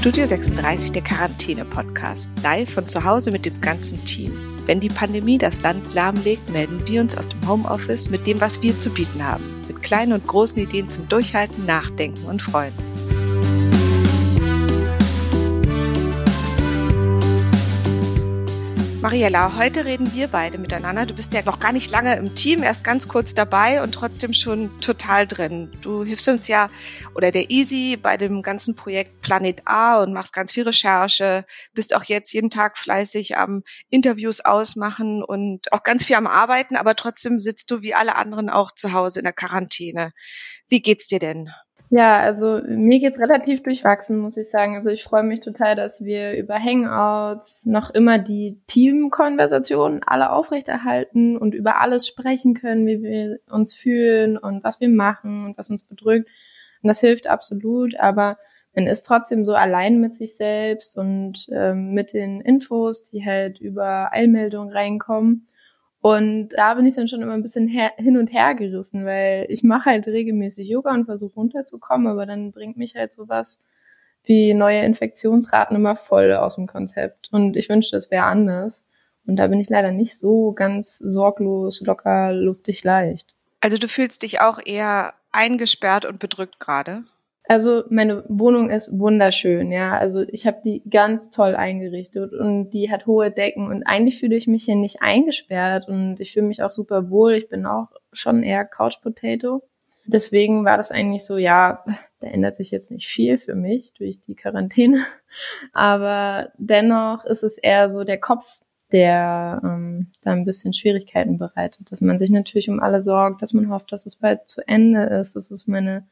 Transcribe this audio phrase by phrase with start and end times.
[0.00, 2.30] Studio 36, der Quarantäne-Podcast.
[2.42, 4.32] Live von zu Hause mit dem ganzen Team.
[4.64, 8.62] Wenn die Pandemie das Land lahmlegt, melden wir uns aus dem Homeoffice mit dem, was
[8.62, 9.44] wir zu bieten haben.
[9.68, 12.72] Mit kleinen und großen Ideen zum Durchhalten, Nachdenken und Freuen.
[19.02, 21.06] Mariella, heute reden wir beide miteinander.
[21.06, 24.34] Du bist ja noch gar nicht lange im Team, erst ganz kurz dabei und trotzdem
[24.34, 25.72] schon total drin.
[25.80, 26.68] Du hilfst uns ja
[27.14, 31.96] oder der Easy bei dem ganzen Projekt Planet A und machst ganz viel Recherche, bist
[31.96, 36.94] auch jetzt jeden Tag fleißig am Interviews ausmachen und auch ganz viel am Arbeiten, aber
[36.94, 40.12] trotzdem sitzt du wie alle anderen auch zu Hause in der Quarantäne.
[40.68, 41.50] Wie geht's dir denn?
[41.92, 44.76] Ja, also mir geht's relativ durchwachsen, muss ich sagen.
[44.76, 51.36] Also ich freue mich total, dass wir über Hangouts noch immer die Teamkonversationen alle aufrechterhalten
[51.36, 55.68] und über alles sprechen können, wie wir uns fühlen und was wir machen und was
[55.70, 56.28] uns bedrückt.
[56.80, 58.38] Und das hilft absolut, aber
[58.72, 63.58] man ist trotzdem so allein mit sich selbst und ähm, mit den Infos, die halt
[63.60, 65.48] über Eilmeldungen reinkommen.
[66.00, 69.62] Und da bin ich dann schon immer ein bisschen hin und her gerissen, weil ich
[69.62, 73.62] mache halt regelmäßig Yoga und versuche runterzukommen, aber dann bringt mich halt sowas
[74.24, 77.28] wie neue Infektionsraten immer voll aus dem Konzept.
[77.32, 78.86] Und ich wünschte, es wäre anders.
[79.26, 83.34] Und da bin ich leider nicht so ganz sorglos, locker, luftig, leicht.
[83.60, 87.04] Also du fühlst dich auch eher eingesperrt und bedrückt gerade?
[87.50, 89.98] Also meine Wohnung ist wunderschön, ja.
[89.98, 94.36] Also ich habe die ganz toll eingerichtet und die hat hohe Decken und eigentlich fühle
[94.36, 97.32] ich mich hier nicht eingesperrt und ich fühle mich auch super wohl.
[97.32, 99.64] Ich bin auch schon eher Couch Potato.
[100.06, 101.84] Deswegen war das eigentlich so, ja,
[102.20, 105.04] da ändert sich jetzt nicht viel für mich durch die Quarantäne.
[105.72, 108.60] Aber dennoch ist es eher so der Kopf,
[108.92, 111.90] der ähm, da ein bisschen Schwierigkeiten bereitet.
[111.90, 115.02] Dass man sich natürlich um alle sorgt, dass man hofft, dass es bald zu Ende
[115.02, 115.34] ist.
[115.34, 116.06] Das ist meine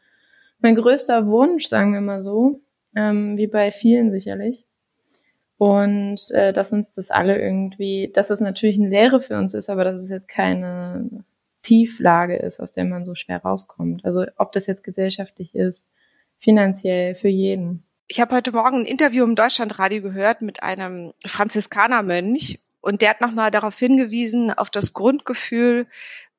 [0.60, 2.60] mein größter Wunsch, sagen wir mal so,
[2.94, 4.64] ähm, wie bei vielen sicherlich.
[5.56, 9.70] Und äh, dass uns das alle irgendwie, dass es natürlich eine Lehre für uns ist,
[9.70, 11.24] aber dass es jetzt keine
[11.62, 14.04] Tieflage ist, aus der man so schwer rauskommt.
[14.04, 15.90] Also ob das jetzt gesellschaftlich ist,
[16.38, 17.82] finanziell, für jeden.
[18.06, 23.20] Ich habe heute Morgen ein Interview im Deutschlandradio gehört mit einem Franziskanermönch und der hat
[23.20, 25.86] nochmal darauf hingewiesen, auf das Grundgefühl,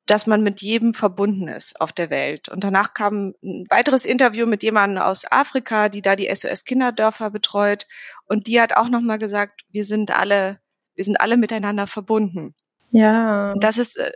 [0.06, 2.48] dass man mit jedem verbunden ist auf der Welt.
[2.48, 7.30] Und danach kam ein weiteres Interview mit jemandem aus Afrika, die da die SOS Kinderdörfer
[7.30, 7.86] betreut.
[8.26, 10.58] Und die hat auch nochmal gesagt, wir sind alle,
[10.94, 12.54] wir sind alle miteinander verbunden.
[12.90, 13.52] Ja.
[13.52, 14.12] Und das ist, äh,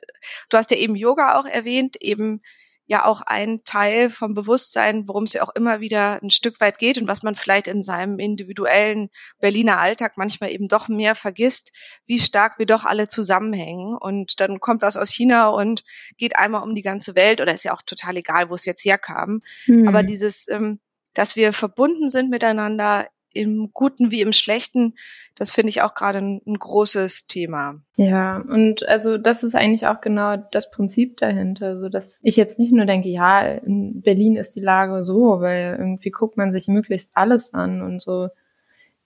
[0.48, 2.42] du hast ja eben Yoga auch erwähnt, eben
[2.86, 6.78] ja auch ein Teil vom Bewusstsein, worum es ja auch immer wieder ein Stück weit
[6.78, 9.08] geht und was man vielleicht in seinem individuellen
[9.40, 11.72] Berliner Alltag manchmal eben doch mehr vergisst,
[12.06, 13.96] wie stark wir doch alle zusammenhängen.
[13.96, 15.82] Und dann kommt was aus China und
[16.18, 18.84] geht einmal um die ganze Welt oder ist ja auch total egal, wo es jetzt
[18.84, 19.40] herkam.
[19.64, 19.88] Hm.
[19.88, 20.80] Aber dieses, ähm,
[21.14, 24.94] dass wir verbunden sind miteinander im Guten wie im Schlechten,
[25.34, 27.80] das finde ich auch gerade ein, ein, großes Thema.
[27.96, 32.58] Ja, und also das ist eigentlich auch genau das Prinzip dahinter, so dass ich jetzt
[32.58, 36.68] nicht nur denke, ja, in Berlin ist die Lage so, weil irgendwie guckt man sich
[36.68, 38.28] möglichst alles an und so,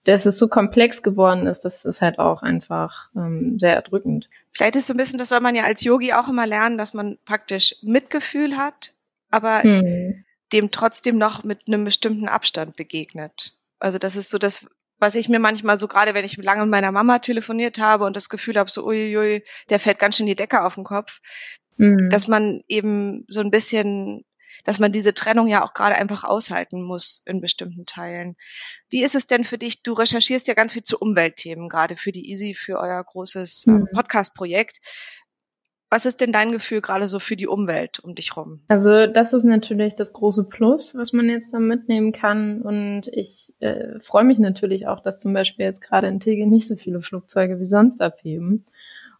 [0.04, 4.30] dass es so komplex geworden ist, das ist halt auch einfach ähm, sehr erdrückend.
[4.52, 6.94] Vielleicht ist so ein bisschen, das soll man ja als Yogi auch immer lernen, dass
[6.94, 8.94] man praktisch Mitgefühl hat,
[9.30, 10.24] aber hm.
[10.52, 13.57] dem trotzdem noch mit einem bestimmten Abstand begegnet.
[13.78, 14.66] Also das ist so das,
[14.98, 18.16] was ich mir manchmal so, gerade wenn ich lange mit meiner Mama telefoniert habe und
[18.16, 21.20] das Gefühl habe, so uiuiui, der fällt ganz schön die Decke auf den Kopf,
[21.76, 22.08] mhm.
[22.10, 24.24] dass man eben so ein bisschen,
[24.64, 28.36] dass man diese Trennung ja auch gerade einfach aushalten muss in bestimmten Teilen.
[28.88, 29.82] Wie ist es denn für dich?
[29.82, 33.74] Du recherchierst ja ganz viel zu Umweltthemen, gerade für die Easy, für euer großes ähm,
[33.74, 33.88] mhm.
[33.94, 34.78] Podcast-Projekt.
[35.90, 38.60] Was ist denn dein Gefühl gerade so für die Umwelt um dich rum?
[38.68, 42.60] Also das ist natürlich das große Plus, was man jetzt da mitnehmen kann.
[42.60, 46.68] Und ich äh, freue mich natürlich auch, dass zum Beispiel jetzt gerade in Tegel nicht
[46.68, 48.66] so viele Flugzeuge wie sonst abheben.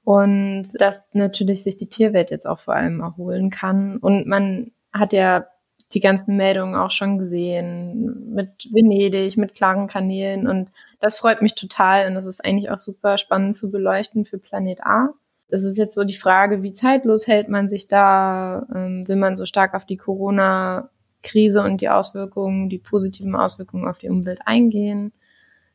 [0.05, 3.97] Und dass natürlich sich die Tierwelt jetzt auch vor allem erholen kann.
[3.97, 5.47] Und man hat ja
[5.93, 10.47] die ganzen Meldungen auch schon gesehen mit Venedig, mit klaren Kanälen.
[10.47, 10.69] Und
[11.01, 12.07] das freut mich total.
[12.09, 15.15] Und das ist eigentlich auch super spannend zu beleuchten für Planet A
[15.49, 18.67] es ist jetzt so die Frage, wie zeitlos hält man sich da?
[18.75, 23.99] Ähm, will man so stark auf die Corona-Krise und die Auswirkungen, die positiven Auswirkungen auf
[23.99, 25.13] die Umwelt eingehen?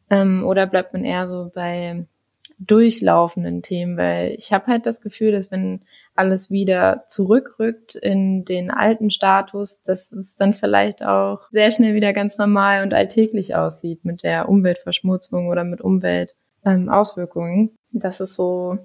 [0.10, 2.06] Ähm, oder bleibt man eher so bei
[2.60, 3.98] durchlaufenden Themen?
[3.98, 5.81] Weil ich habe halt das Gefühl, dass wenn
[6.16, 12.14] alles wieder zurückrückt in den alten Status, dass es dann vielleicht auch sehr schnell wieder
[12.14, 17.60] ganz normal und alltäglich aussieht mit der Umweltverschmutzung oder mit Umweltauswirkungen.
[17.60, 18.78] Ähm, das ist so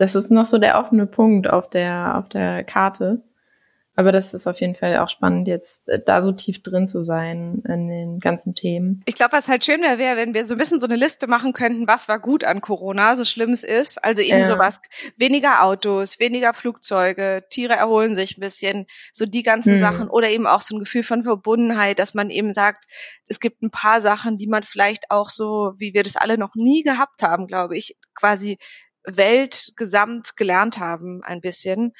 [0.00, 3.22] das ist noch so der offene Punkt auf der, auf der Karte.
[3.96, 7.04] aber das ist auf jeden Fall auch spannend, jetzt äh, da so tief drin zu
[7.04, 9.02] sein in den ganzen Themen.
[9.04, 11.26] Ich glaube, was halt schön wäre, wäre, wenn wir so ein bisschen so eine Liste
[11.26, 14.02] machen könnten, was war gut an Corona, so schlimm es ist.
[14.02, 14.44] Also eben ja.
[14.44, 14.80] sowas,
[15.18, 19.80] weniger Autos, weniger Flugzeuge, Tiere erholen sich ein bisschen, so die ganzen hm.
[19.80, 22.86] Sachen oder eben auch so ein Gefühl von Verbundenheit, dass man eben sagt,
[23.26, 26.54] es gibt ein paar Sachen, die man vielleicht auch so, wie wir das alle noch
[26.54, 28.56] nie gehabt haben, glaube ich, quasi
[29.04, 31.92] weltgesamt gelernt haben ein bisschen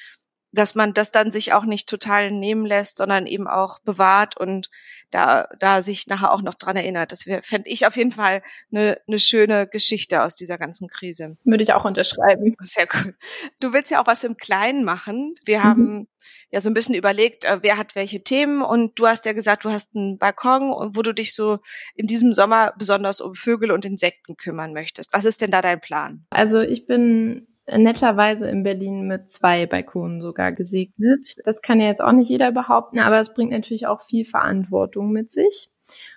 [0.53, 4.71] dass man das dann sich auch nicht total nehmen lässt, sondern eben auch bewahrt und
[5.11, 7.13] da, da sich nachher auch noch dran erinnert.
[7.13, 8.43] Das fände ich auf jeden Fall
[8.73, 11.37] eine, eine schöne Geschichte aus dieser ganzen Krise.
[11.45, 12.57] Würde ich auch unterschreiben.
[12.63, 13.15] Sehr cool.
[13.59, 15.35] Du willst ja auch was im Kleinen machen.
[15.45, 15.65] Wir mhm.
[15.65, 16.09] haben
[16.51, 19.65] ja so ein bisschen überlegt, äh, wer hat welche Themen und du hast ja gesagt,
[19.65, 21.59] du hast einen Balkon und wo du dich so
[21.95, 25.13] in diesem Sommer besonders um Vögel und Insekten kümmern möchtest.
[25.13, 26.27] Was ist denn da dein Plan?
[26.31, 27.47] Also ich bin
[27.77, 31.37] netterweise in Berlin mit zwei Balkonen sogar gesegnet.
[31.45, 35.13] Das kann ja jetzt auch nicht jeder behaupten, aber es bringt natürlich auch viel Verantwortung
[35.13, 35.71] mit sich.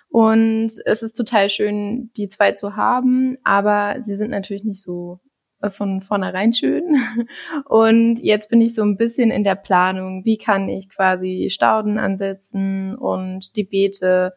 [0.08, 5.18] Und es ist total schön, die zwei zu haben, aber sie sind natürlich nicht so
[5.60, 6.96] äh, von vornherein schön.
[7.64, 11.98] Und jetzt bin ich so ein bisschen in der Planung, wie kann ich quasi Stauden
[11.98, 14.34] ansetzen und die Beete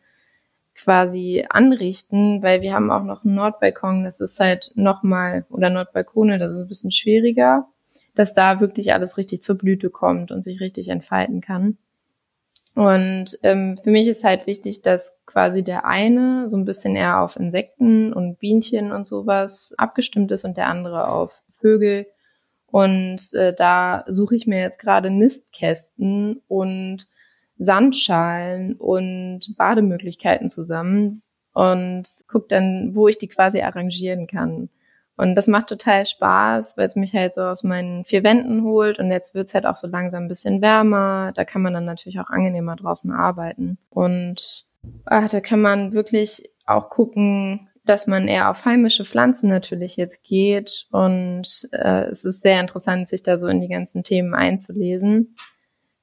[0.77, 6.37] quasi anrichten, weil wir haben auch noch einen Nordbalkon, das ist halt nochmal, oder Nordbalkone,
[6.37, 7.67] das ist ein bisschen schwieriger,
[8.15, 11.77] dass da wirklich alles richtig zur Blüte kommt und sich richtig entfalten kann.
[12.75, 17.21] Und ähm, für mich ist halt wichtig, dass quasi der eine so ein bisschen eher
[17.21, 22.05] auf Insekten und Bienchen und sowas abgestimmt ist und der andere auf Vögel.
[22.67, 27.07] Und äh, da suche ich mir jetzt gerade Nistkästen und
[27.57, 31.21] Sandschalen und Bademöglichkeiten zusammen
[31.53, 34.69] und guck dann, wo ich die quasi arrangieren kann.
[35.17, 38.99] Und das macht total Spaß, weil es mich halt so aus meinen vier Wänden holt
[38.99, 41.31] und jetzt wird's halt auch so langsam ein bisschen wärmer.
[41.33, 43.79] Da kann man dann natürlich auch angenehmer draußen arbeiten.
[43.89, 44.65] Und
[45.05, 50.21] ach, da kann man wirklich auch gucken, dass man eher auf heimische Pflanzen natürlich jetzt
[50.21, 50.85] geht.
[50.91, 55.35] Und äh, es ist sehr interessant, sich da so in die ganzen Themen einzulesen.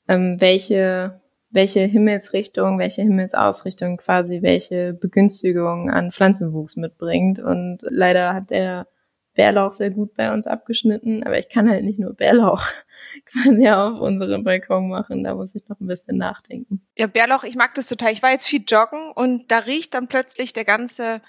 [0.08, 1.20] Ähm, welche
[1.54, 7.38] welche Himmelsrichtung, welche Himmelsausrichtung quasi welche Begünstigung an Pflanzenwuchs mitbringt.
[7.38, 8.88] Und leider hat der
[9.34, 12.66] Bärlauch sehr gut bei uns abgeschnitten, aber ich kann halt nicht nur Bärlauch
[13.26, 16.84] quasi auf unserem Balkon machen, da muss ich noch ein bisschen nachdenken.
[16.96, 18.12] Ja, Bärlauch, ich mag das total.
[18.12, 21.20] Ich war jetzt viel joggen und da riecht dann plötzlich der ganze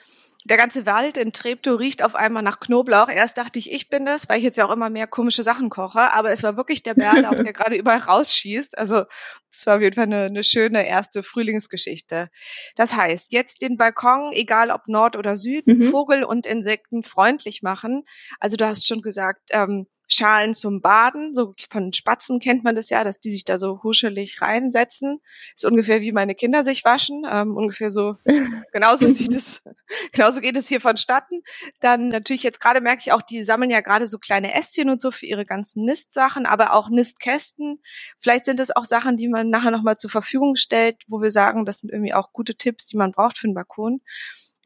[0.46, 3.10] der ganze Wald in Treptow riecht auf einmal nach Knoblauch.
[3.10, 5.72] Erst dachte ich, ich bin das, weil ich jetzt ja auch immer mehr komische Sachen
[5.72, 8.78] koche, aber es war wirklich der Bärlauch, der gerade überall rausschießt.
[8.78, 9.06] Also
[9.50, 12.30] es war auf jeden Fall eine, eine schöne erste Frühlingsgeschichte.
[12.76, 15.90] Das heißt, jetzt den Balkon, egal ob Nord oder Süd, mhm.
[15.90, 18.04] Vogel und Insekten freundlich machen.
[18.40, 21.34] Also du hast schon gesagt, ähm, Schalen zum Baden.
[21.34, 25.20] So von Spatzen kennt man das ja, dass die sich da so huschelig reinsetzen.
[25.56, 27.26] ist ungefähr wie meine Kinder sich waschen.
[27.30, 28.18] Ähm, ungefähr so,
[28.72, 29.64] genauso sieht es,
[30.12, 31.42] genauso geht es hier vonstatten.
[31.80, 35.02] Dann natürlich jetzt gerade merke ich auch, die sammeln ja gerade so kleine Ästchen und
[35.02, 37.82] so für ihre ganzen Nistsachen, aber auch Nistkästen.
[38.20, 41.66] Vielleicht sind es auch Sachen, die man nachher nochmal zur Verfügung stellt, wo wir sagen,
[41.66, 44.02] das sind irgendwie auch gute Tipps, die man braucht für einen Balkon.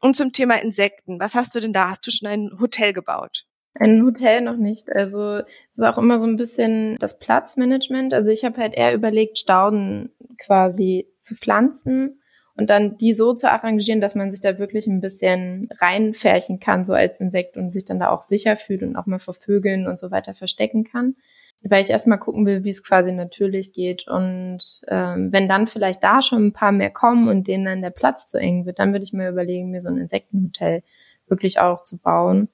[0.02, 1.20] Und zum Thema Insekten.
[1.20, 1.90] Was hast du denn da?
[1.90, 3.46] Hast du schon ein Hotel gebaut?
[3.74, 4.90] Ein Hotel noch nicht.
[4.92, 5.44] Also es
[5.74, 8.12] ist auch immer so ein bisschen das Platzmanagement.
[8.12, 12.20] Also ich habe halt eher überlegt, Stauden quasi zu pflanzen
[12.56, 16.84] und dann die so zu arrangieren, dass man sich da wirklich ein bisschen reinfärchen kann,
[16.84, 19.86] so als Insekt und sich dann da auch sicher fühlt und auch mal vor Vögeln
[19.86, 21.14] und so weiter verstecken kann.
[21.62, 24.08] Weil ich erstmal gucken will, wie es quasi natürlich geht.
[24.08, 27.90] Und ähm, wenn dann vielleicht da schon ein paar mehr kommen und denen dann der
[27.90, 30.82] Platz zu eng wird, dann würde ich mir überlegen, mir so ein Insektenhotel
[31.28, 32.48] wirklich auch zu bauen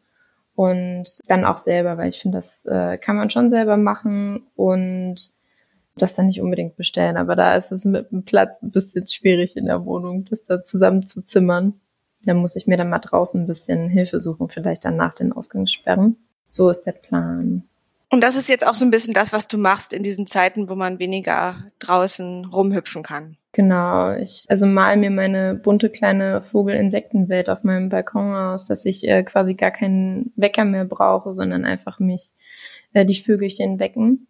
[0.56, 5.16] und dann auch selber, weil ich finde, das äh, kann man schon selber machen und
[5.96, 7.16] das dann nicht unbedingt bestellen.
[7.16, 10.64] Aber da ist es mit dem Platz ein bisschen schwierig in der Wohnung, das da
[10.64, 11.75] zusammen zu zimmern.
[12.25, 15.32] Da muss ich mir dann mal draußen ein bisschen Hilfe suchen, vielleicht dann nach den
[15.32, 16.16] Ausgangssperren.
[16.48, 17.64] So ist der Plan.
[18.10, 20.68] Und das ist jetzt auch so ein bisschen das, was du machst in diesen Zeiten,
[20.68, 23.36] wo man weniger draußen rumhüpfen kann.
[23.56, 29.08] Genau, ich also mal mir meine bunte kleine Vogel-Insektenwelt auf meinem Balkon aus, dass ich
[29.08, 32.34] äh, quasi gar keinen Wecker mehr brauche, sondern einfach mich
[32.92, 34.26] äh, die Vögelchen wecken.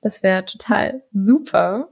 [0.00, 1.90] Das wäre total super.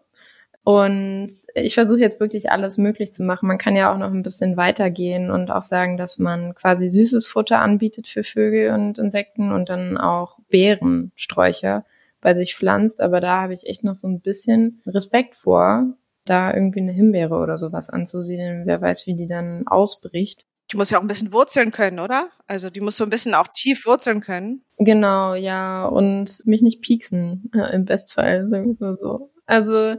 [0.64, 3.48] Und ich versuche jetzt wirklich alles möglich zu machen.
[3.48, 7.26] Man kann ja auch noch ein bisschen weitergehen und auch sagen, dass man quasi süßes
[7.26, 11.84] Futter anbietet für Vögel und Insekten und dann auch Beerensträucher
[12.22, 13.02] bei sich pflanzt.
[13.02, 15.92] Aber da habe ich echt noch so ein bisschen Respekt vor,
[16.28, 18.66] da irgendwie eine Himbeere oder sowas anzusiedeln.
[18.66, 20.44] Wer weiß, wie die dann ausbricht.
[20.70, 22.28] Die muss ja auch ein bisschen wurzeln können, oder?
[22.46, 24.62] Also die muss so ein bisschen auch tief wurzeln können.
[24.76, 25.86] Genau, ja.
[25.86, 29.30] Und mich nicht pieksen, äh, im Bestfall, sagen wir mal so.
[29.46, 29.96] Also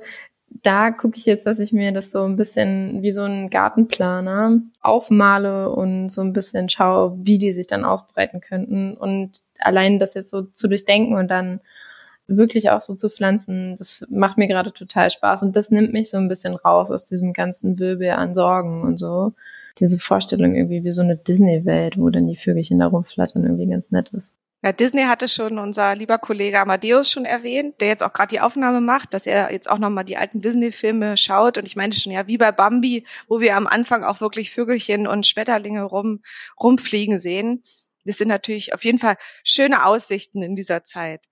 [0.64, 4.60] da gucke ich jetzt, dass ich mir das so ein bisschen wie so ein Gartenplaner
[4.82, 8.96] aufmale und so ein bisschen schaue, wie die sich dann ausbreiten könnten.
[8.96, 11.62] Und allein das jetzt so zu durchdenken und dann
[12.30, 16.10] wirklich auch so zu pflanzen, das macht mir gerade total Spaß und das nimmt mich
[16.10, 19.34] so ein bisschen raus aus diesem ganzen Wirbel an Sorgen und so.
[19.80, 23.92] Diese Vorstellung irgendwie wie so eine Disney-Welt, wo dann die Vögelchen da rumflattern, irgendwie ganz
[23.92, 24.34] nett ist.
[24.62, 28.42] Ja, Disney hatte schon unser lieber Kollege Amadeus schon erwähnt, der jetzt auch gerade die
[28.42, 31.58] Aufnahme macht, dass er jetzt auch nochmal die alten Disney-Filme schaut.
[31.58, 35.08] Und ich meinte schon, ja, wie bei Bambi, wo wir am Anfang auch wirklich Vögelchen
[35.08, 36.22] und Schmetterlinge rum,
[36.62, 37.62] rumfliegen sehen.
[38.04, 41.28] Das sind natürlich auf jeden Fall schöne Aussichten in dieser Zeit.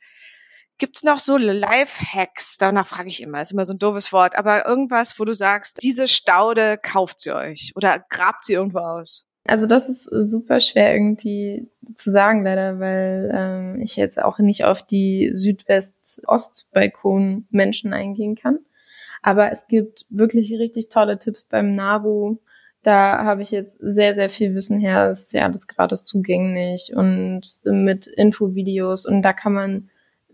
[0.80, 2.58] Gibt's noch so Life-Hacks?
[2.58, 5.82] Danach frage ich immer, ist immer so ein doofes Wort, aber irgendwas, wo du sagst,
[5.82, 9.28] diese Staude kauft sie euch oder grabt sie irgendwo aus?
[9.48, 14.66] Also das ist super schwer irgendwie zu sagen, leider, weil ähm, ich jetzt auch nicht
[14.66, 18.60] auf die Südwest-Ost-Balkon-Menschen eingehen kann.
[19.24, 22.38] Aber es gibt wirklich richtig tolle Tipps beim NABU.
[22.84, 25.10] Da habe ich jetzt sehr, sehr viel Wissen her.
[25.10, 29.90] Ist ja alles gratis zugänglich und mit Infovideos und da kann man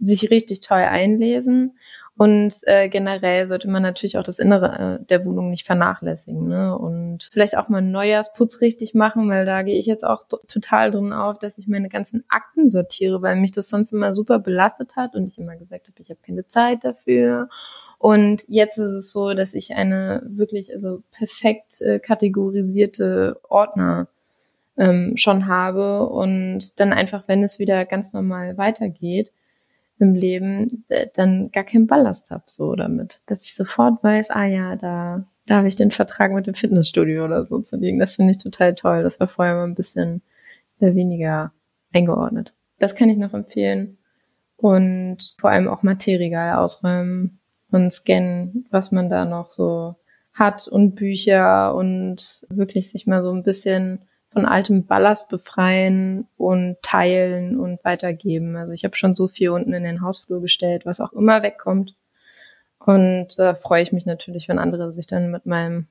[0.05, 1.77] sich richtig toll einlesen.
[2.15, 6.47] Und äh, generell sollte man natürlich auch das Innere äh, der Wohnung nicht vernachlässigen.
[6.47, 6.77] Ne?
[6.77, 10.91] Und vielleicht auch mal einen Neujahrsputz richtig machen, weil da gehe ich jetzt auch total
[10.91, 14.95] drin auf, dass ich meine ganzen Akten sortiere, weil mich das sonst immer super belastet
[14.95, 17.49] hat und ich immer gesagt habe, ich habe keine Zeit dafür.
[17.97, 24.07] Und jetzt ist es so, dass ich eine wirklich also perfekt äh, kategorisierte Ordner
[24.77, 29.31] ähm, schon habe und dann einfach, wenn es wieder ganz normal weitergeht,
[29.99, 34.45] im Leben äh, dann gar keinen Ballast habe so damit, dass ich sofort weiß, ah
[34.45, 37.99] ja, da da habe ich den Vertrag mit dem Fitnessstudio oder so zu liegen.
[37.99, 39.03] Das finde ich total toll.
[39.03, 40.21] Das war vorher mal ein bisschen
[40.79, 41.51] äh, weniger
[41.91, 42.53] eingeordnet.
[42.79, 43.97] Das kann ich noch empfehlen.
[44.55, 47.39] Und vor allem auch Material ausräumen
[47.71, 49.95] und scannen, was man da noch so
[50.33, 53.99] hat und Bücher und wirklich sich mal so ein bisschen
[54.33, 58.55] von altem Ballast befreien und teilen und weitergeben.
[58.55, 61.95] Also ich habe schon so viel unten in den Hausflur gestellt, was auch immer wegkommt.
[62.79, 65.87] Und da freue ich mich natürlich, wenn andere sich dann mit meinem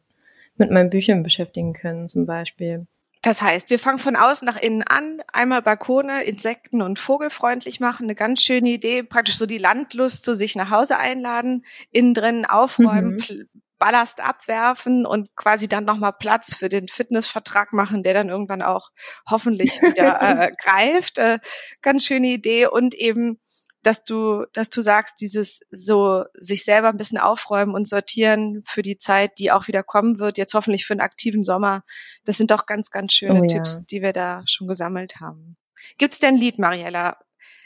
[0.56, 2.86] mit meinen Büchern beschäftigen können, zum Beispiel.
[3.22, 8.04] Das heißt, wir fangen von außen nach innen an, einmal Balkone, Insekten- und Vogelfreundlich machen,
[8.04, 12.44] eine ganz schöne Idee, praktisch so die Landlust zu sich nach Hause einladen, innen drin
[12.44, 13.48] aufräumen, mhm.
[13.82, 18.90] Ballast abwerfen und quasi dann nochmal Platz für den Fitnessvertrag machen, der dann irgendwann auch
[19.28, 21.18] hoffentlich wieder äh, greift.
[21.18, 21.40] Äh,
[21.80, 23.40] ganz schöne Idee und eben
[23.82, 28.82] dass du, dass du sagst, dieses so sich selber ein bisschen aufräumen und sortieren für
[28.82, 31.82] die Zeit, die auch wieder kommen wird, jetzt hoffentlich für einen aktiven Sommer.
[32.24, 33.82] Das sind doch ganz, ganz schöne oh, Tipps, ja.
[33.90, 35.56] die wir da schon gesammelt haben.
[35.98, 37.18] Gibt's denn ein Lied, Mariella,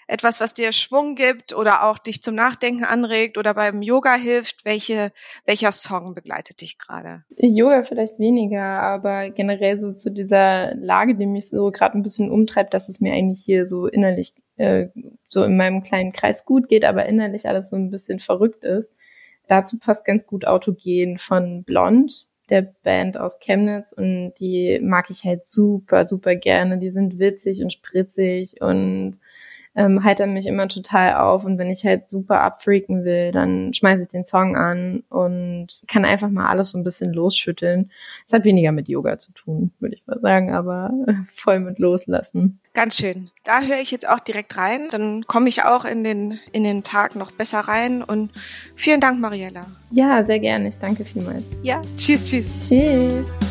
[0.06, 4.64] etwas, was dir Schwung gibt oder auch dich zum Nachdenken anregt oder beim Yoga hilft?
[4.64, 5.12] Welche,
[5.44, 7.24] welcher Song begleitet dich gerade?
[7.36, 12.30] Yoga vielleicht weniger, aber generell so zu dieser Lage, die mich so gerade ein bisschen
[12.30, 14.88] umtreibt, dass es mir eigentlich hier so innerlich äh,
[15.28, 18.94] so in meinem kleinen Kreis gut geht, aber innerlich alles so ein bisschen verrückt ist.
[19.48, 25.24] Dazu passt ganz gut Autogen von Blond, der Band aus Chemnitz und die mag ich
[25.24, 26.78] halt super, super gerne.
[26.78, 29.18] Die sind witzig und spritzig und
[29.76, 34.04] ähm, heitern mich immer total auf und wenn ich halt super abfreaken will, dann schmeiße
[34.04, 37.90] ich den Song an und kann einfach mal alles so ein bisschen losschütteln.
[38.26, 40.90] Es hat weniger mit Yoga zu tun, würde ich mal sagen, aber
[41.30, 42.58] voll mit loslassen.
[42.72, 43.30] Ganz schön.
[43.44, 44.88] Da höre ich jetzt auch direkt rein.
[44.90, 48.02] Dann komme ich auch in den, in den Tag noch besser rein.
[48.02, 48.30] Und
[48.74, 49.66] vielen Dank, Mariella.
[49.90, 50.68] Ja, sehr gerne.
[50.68, 51.44] Ich danke vielmals.
[51.62, 52.68] Ja, tschüss, tschüss.
[52.68, 53.45] Tschüss.